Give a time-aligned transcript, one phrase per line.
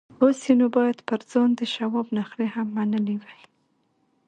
[0.21, 3.41] اوس یې نو باید پر ځان د شواب نخرې هم منلې وای